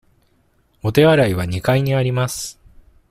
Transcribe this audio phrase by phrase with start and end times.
[0.81, 2.59] お手洗いは二階にあります。